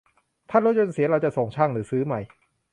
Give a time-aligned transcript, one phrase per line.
[0.49, 2.19] ถ้ารถยนต์เสีย เราจะส่งช่าง หรือซื้อใหม่